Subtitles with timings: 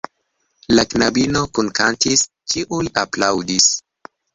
[0.77, 3.75] La knabino kunkantis, ĉiuj aplaŭdis.